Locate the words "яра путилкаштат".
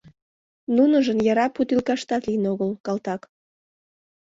1.31-2.21